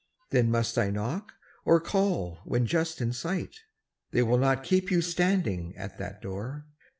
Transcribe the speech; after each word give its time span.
Then 0.31 0.49
must 0.49 0.79
I 0.79 0.89
knock, 0.89 1.33
or 1.63 1.79
call 1.79 2.39
when 2.43 2.65
just 2.65 3.01
in 3.01 3.13
sight? 3.13 3.59
They 4.09 4.23
will 4.23 4.39
not 4.39 4.63
keep 4.63 4.89
you 4.89 4.99
standing 4.99 5.75
at 5.77 5.99
that 5.99 6.23
door. 6.23 6.65